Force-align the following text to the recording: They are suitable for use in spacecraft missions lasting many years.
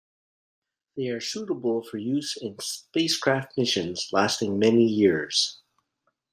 They 0.97 1.09
are 1.09 1.19
suitable 1.21 1.83
for 1.83 1.99
use 1.99 2.35
in 2.35 2.57
spacecraft 2.57 3.55
missions 3.55 4.09
lasting 4.11 4.57
many 4.57 4.83
years. 4.83 5.59